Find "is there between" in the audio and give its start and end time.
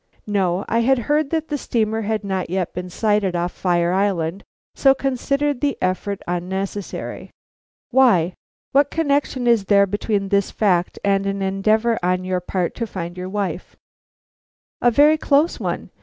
9.45-10.29